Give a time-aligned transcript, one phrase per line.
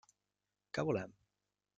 [0.77, 1.13] Què volem?